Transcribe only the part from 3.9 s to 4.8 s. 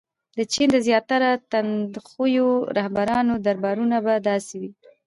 به داسې وو.